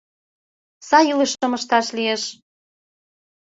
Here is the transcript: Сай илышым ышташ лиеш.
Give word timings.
Сай 0.87 1.05
илышым 1.11 1.51
ышташ 1.57 1.87
лиеш. 1.97 2.23